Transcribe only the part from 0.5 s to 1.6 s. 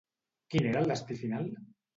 Quin era el destí final?